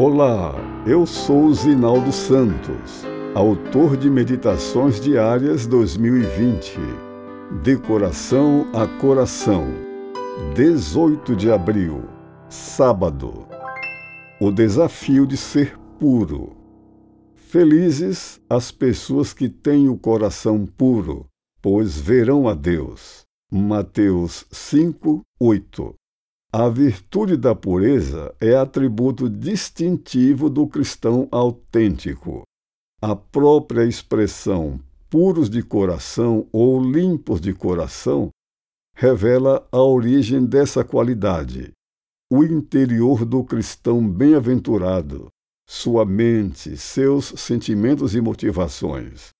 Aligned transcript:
Olá, 0.00 0.54
eu 0.86 1.04
sou 1.04 1.52
Zinaldo 1.52 2.12
Santos, 2.12 3.04
autor 3.34 3.96
de 3.96 4.08
Meditações 4.08 5.00
Diárias 5.00 5.66
2020, 5.66 6.78
de 7.64 7.76
coração 7.78 8.70
a 8.72 8.86
coração, 8.86 9.66
18 10.54 11.34
de 11.34 11.50
abril, 11.50 12.04
sábado. 12.48 13.48
O 14.40 14.52
desafio 14.52 15.26
de 15.26 15.36
ser 15.36 15.76
puro. 15.98 16.56
Felizes 17.34 18.40
as 18.48 18.70
pessoas 18.70 19.32
que 19.32 19.48
têm 19.48 19.88
o 19.88 19.98
coração 19.98 20.64
puro, 20.64 21.26
pois 21.60 21.98
verão 21.98 22.46
a 22.46 22.54
Deus. 22.54 23.24
Mateus 23.50 24.46
5, 24.52 25.22
8. 25.40 25.97
A 26.50 26.66
virtude 26.70 27.36
da 27.36 27.54
pureza 27.54 28.34
é 28.40 28.54
atributo 28.56 29.28
distintivo 29.28 30.48
do 30.48 30.66
cristão 30.66 31.28
autêntico. 31.30 32.42
A 33.02 33.14
própria 33.14 33.84
expressão 33.84 34.80
puros 35.10 35.50
de 35.50 35.62
coração 35.62 36.48
ou 36.50 36.82
limpos 36.82 37.38
de 37.38 37.52
coração 37.52 38.30
revela 38.96 39.68
a 39.70 39.82
origem 39.82 40.44
dessa 40.44 40.82
qualidade. 40.82 41.70
O 42.32 42.42
interior 42.42 43.26
do 43.26 43.44
cristão 43.44 44.06
bem-aventurado, 44.08 45.28
sua 45.68 46.06
mente, 46.06 46.78
seus 46.78 47.26
sentimentos 47.36 48.14
e 48.14 48.22
motivações. 48.22 49.30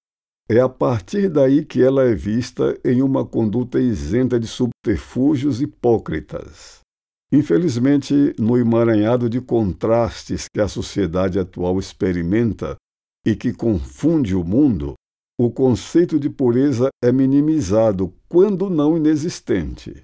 É 0.46 0.60
a 0.60 0.68
partir 0.68 1.30
daí 1.30 1.64
que 1.64 1.82
ela 1.82 2.04
é 2.04 2.14
vista 2.14 2.78
em 2.84 3.00
uma 3.00 3.24
conduta 3.24 3.80
isenta 3.80 4.38
de 4.38 4.46
subterfúgios 4.46 5.62
hipócritas. 5.62 6.86
Infelizmente, 7.30 8.34
no 8.38 8.56
emaranhado 8.56 9.28
de 9.28 9.40
contrastes 9.40 10.46
que 10.48 10.60
a 10.60 10.68
sociedade 10.68 11.38
atual 11.38 11.78
experimenta 11.78 12.76
e 13.24 13.36
que 13.36 13.52
confunde 13.52 14.34
o 14.34 14.42
mundo, 14.42 14.94
o 15.38 15.50
conceito 15.50 16.18
de 16.18 16.30
pureza 16.30 16.88
é 17.04 17.12
minimizado, 17.12 18.14
quando 18.28 18.70
não 18.70 18.96
inexistente. 18.96 20.02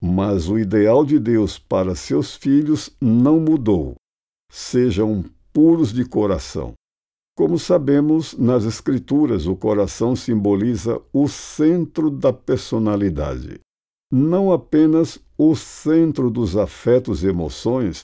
Mas 0.00 0.48
o 0.48 0.58
ideal 0.58 1.04
de 1.04 1.18
Deus 1.18 1.58
para 1.58 1.94
seus 1.94 2.34
filhos 2.34 2.96
não 3.00 3.38
mudou. 3.38 3.94
Sejam 4.50 5.22
puros 5.52 5.92
de 5.92 6.04
coração. 6.04 6.72
Como 7.36 7.58
sabemos, 7.58 8.36
nas 8.36 8.64
Escrituras, 8.64 9.46
o 9.46 9.54
coração 9.54 10.16
simboliza 10.16 11.00
o 11.12 11.28
centro 11.28 12.10
da 12.10 12.32
personalidade 12.32 13.60
não 14.10 14.52
apenas 14.52 15.18
o 15.36 15.54
centro 15.54 16.30
dos 16.30 16.56
afetos 16.56 17.22
e 17.22 17.28
emoções, 17.28 18.02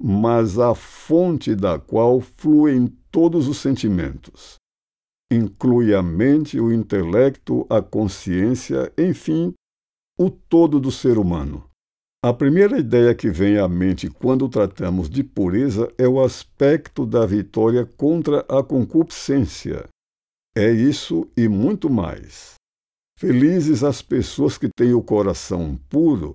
mas 0.00 0.58
a 0.58 0.74
fonte 0.74 1.54
da 1.54 1.78
qual 1.78 2.20
fluem 2.20 2.86
todos 3.10 3.48
os 3.48 3.58
sentimentos. 3.58 4.56
Inclui 5.32 5.94
a 5.94 6.02
mente, 6.02 6.58
o 6.58 6.72
intelecto, 6.72 7.66
a 7.68 7.82
consciência, 7.82 8.92
enfim, 8.96 9.52
o 10.18 10.30
todo 10.30 10.80
do 10.80 10.90
ser 10.90 11.18
humano. 11.18 11.64
A 12.22 12.34
primeira 12.34 12.78
ideia 12.78 13.14
que 13.14 13.30
vem 13.30 13.58
à 13.58 13.66
mente 13.66 14.10
quando 14.10 14.48
tratamos 14.48 15.08
de 15.08 15.24
pureza 15.24 15.90
é 15.96 16.06
o 16.06 16.22
aspecto 16.22 17.06
da 17.06 17.24
vitória 17.24 17.86
contra 17.96 18.40
a 18.40 18.62
concupiscência. 18.62 19.88
É 20.54 20.70
isso 20.70 21.26
e 21.34 21.48
muito 21.48 21.88
mais. 21.88 22.59
Felizes 23.20 23.84
as 23.84 24.00
pessoas 24.00 24.56
que 24.56 24.70
têm 24.74 24.94
o 24.94 25.02
coração 25.02 25.78
puro, 25.90 26.32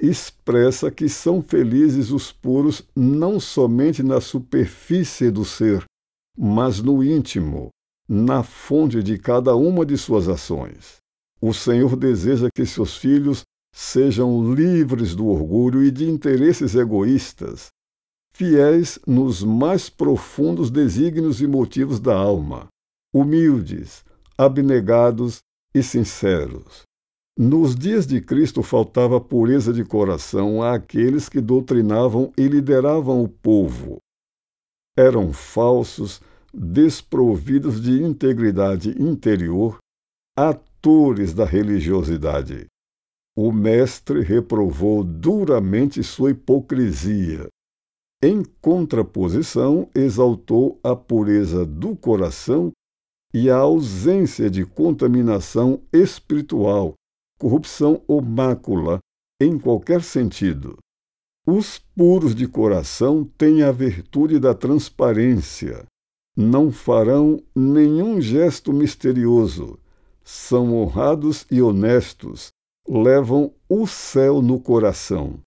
expressa 0.00 0.88
que 0.88 1.08
são 1.08 1.42
felizes 1.42 2.12
os 2.12 2.30
puros 2.30 2.86
não 2.94 3.40
somente 3.40 4.04
na 4.04 4.20
superfície 4.20 5.32
do 5.32 5.44
ser, 5.44 5.82
mas 6.38 6.80
no 6.80 7.02
íntimo, 7.02 7.70
na 8.08 8.44
fonte 8.44 9.02
de 9.02 9.18
cada 9.18 9.56
uma 9.56 9.84
de 9.84 9.98
suas 9.98 10.28
ações. 10.28 10.98
O 11.40 11.52
Senhor 11.52 11.96
deseja 11.96 12.46
que 12.54 12.64
seus 12.64 12.96
filhos 12.96 13.42
sejam 13.74 14.54
livres 14.54 15.16
do 15.16 15.26
orgulho 15.26 15.82
e 15.82 15.90
de 15.90 16.08
interesses 16.08 16.76
egoístas, 16.76 17.66
fiéis 18.32 18.96
nos 19.04 19.42
mais 19.42 19.90
profundos 19.90 20.70
desígnios 20.70 21.40
e 21.40 21.48
motivos 21.48 21.98
da 21.98 22.14
alma, 22.14 22.68
humildes, 23.12 24.04
abnegados 24.38 25.42
e 25.74 25.82
sinceros. 25.82 26.82
Nos 27.38 27.74
dias 27.74 28.06
de 28.06 28.20
Cristo 28.20 28.62
faltava 28.62 29.18
pureza 29.20 29.72
de 29.72 29.84
coração 29.84 30.62
àqueles 30.62 31.28
que 31.28 31.40
doutrinavam 31.40 32.30
e 32.36 32.46
lideravam 32.46 33.22
o 33.22 33.28
povo. 33.28 33.98
Eram 34.96 35.32
falsos, 35.32 36.20
desprovidos 36.52 37.80
de 37.80 38.02
integridade 38.02 38.90
interior, 39.02 39.78
atores 40.38 41.32
da 41.32 41.46
religiosidade. 41.46 42.66
O 43.34 43.50
Mestre 43.50 44.20
reprovou 44.20 45.02
duramente 45.02 46.02
sua 46.02 46.32
hipocrisia. 46.32 47.48
Em 48.22 48.44
contraposição, 48.60 49.88
exaltou 49.94 50.78
a 50.84 50.94
pureza 50.94 51.64
do 51.64 51.96
coração 51.96 52.70
e 53.32 53.48
a 53.48 53.56
ausência 53.56 54.50
de 54.50 54.64
contaminação 54.64 55.82
espiritual, 55.92 56.94
corrupção 57.38 58.02
ou 58.06 58.20
mácula, 58.20 58.98
em 59.40 59.58
qualquer 59.58 60.02
sentido. 60.02 60.76
Os 61.46 61.78
puros 61.96 62.34
de 62.34 62.46
coração 62.46 63.24
têm 63.36 63.62
a 63.62 63.72
virtude 63.72 64.38
da 64.38 64.54
transparência. 64.54 65.84
Não 66.36 66.70
farão 66.70 67.42
nenhum 67.54 68.20
gesto 68.20 68.72
misterioso. 68.72 69.78
São 70.22 70.74
honrados 70.76 71.44
e 71.50 71.60
honestos. 71.60 72.50
Levam 72.88 73.52
o 73.68 73.86
céu 73.86 74.40
no 74.40 74.60
coração. 74.60 75.40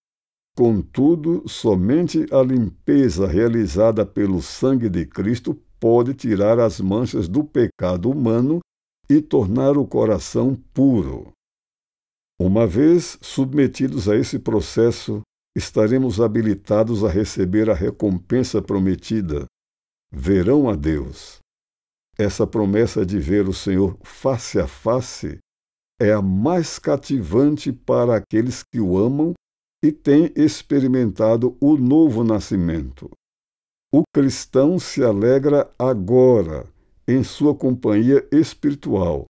Contudo, 0.55 1.43
somente 1.47 2.25
a 2.31 2.41
limpeza 2.41 3.27
realizada 3.27 4.05
pelo 4.05 4.41
sangue 4.41 4.89
de 4.89 5.05
Cristo 5.05 5.57
pode 5.85 6.15
tirar 6.15 6.59
as 6.59 6.81
manchas 6.81 7.27
do 7.27 7.43
pecado 7.43 8.09
humano 8.09 8.59
e 9.07 9.21
tornar 9.21 9.77
o 9.77 9.85
coração 9.85 10.55
puro. 10.73 11.31
Uma 12.41 12.65
vez 12.65 13.19
submetidos 13.21 14.09
a 14.09 14.15
esse 14.15 14.39
processo, 14.39 15.21
estaremos 15.55 16.19
habilitados 16.19 17.03
a 17.03 17.07
receber 17.07 17.69
a 17.69 17.75
recompensa 17.75 18.63
prometida. 18.63 19.45
Verão 20.11 20.67
a 20.67 20.75
Deus. 20.75 21.37
Essa 22.17 22.47
promessa 22.47 23.05
de 23.05 23.19
ver 23.19 23.47
o 23.47 23.53
Senhor 23.53 23.95
face 24.03 24.59
a 24.59 24.65
face 24.65 25.37
é 26.01 26.11
a 26.11 26.19
mais 26.19 26.79
cativante 26.79 27.71
para 27.71 28.15
aqueles 28.15 28.63
que 28.63 28.79
o 28.79 28.97
amam 28.97 29.35
e 29.83 29.91
têm 29.91 30.31
experimentado 30.35 31.55
o 31.61 31.77
novo 31.77 32.23
nascimento. 32.23 33.07
O 33.93 34.03
cristão 34.13 34.77
se 34.77 35.03
alegra 35.03 35.69
agora 35.77 36.65
em 37.07 37.23
sua 37.23 37.55
companhia 37.55 38.25
espiritual, 38.31 39.25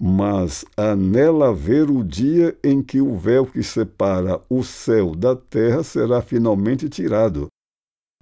mas 0.00 0.64
anela 0.76 1.52
ver 1.54 1.90
o 1.90 2.04
dia 2.04 2.56
em 2.62 2.82
que 2.82 3.00
o 3.00 3.16
véu 3.16 3.46
que 3.46 3.62
separa 3.62 4.40
o 4.48 4.62
céu 4.62 5.14
da 5.14 5.34
terra 5.34 5.82
será 5.82 6.22
finalmente 6.22 6.88
tirado 6.88 7.48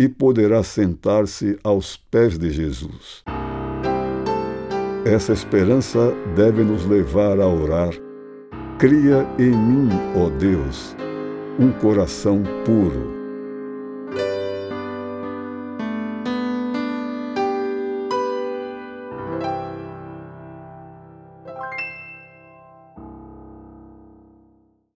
e 0.01 0.09
poderá 0.09 0.63
sentar-se 0.63 1.59
aos 1.63 1.97
pés 1.97 2.39
de 2.39 2.51
Jesus. 2.51 3.23
Essa 5.05 5.33
esperança 5.33 6.13
deve 6.35 6.63
nos 6.65 6.85
levar 6.85 7.41
a 7.41 7.47
orar. 7.47 7.95
Cria 8.79 9.27
em 9.39 9.51
mim, 9.51 9.89
ó 10.17 10.29
Deus, 10.31 10.97
um 11.59 11.73
coração 11.73 12.43
puro 12.65 13.16